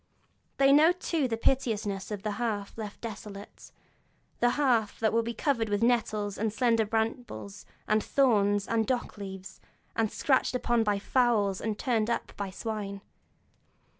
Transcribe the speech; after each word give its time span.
They 0.57 0.71
know 0.71 0.93
too 0.93 1.27
the 1.27 1.37
piteousness 1.37 2.09
of 2.09 2.23
the 2.23 2.31
hearth 2.41 2.75
left 2.75 3.01
desolate, 3.01 3.71
the 4.39 4.49
hearth 4.57 4.99
that 4.99 5.13
will 5.13 5.21
be 5.21 5.35
covered 5.35 5.69
with 5.69 5.83
nettles, 5.83 6.39
and 6.39 6.51
slender 6.51 6.87
brambles, 6.87 7.67
and 7.87 8.03
thorns, 8.03 8.67
and 8.67 8.87
dock 8.87 9.19
leaves, 9.19 9.61
and 9.95 10.11
scratched 10.11 10.55
up 10.55 10.83
by 10.83 10.97
fowls, 10.97 11.61
and 11.61 11.77
turned 11.77 12.09
up 12.09 12.31
by 12.35 12.49
swine. 12.49 13.01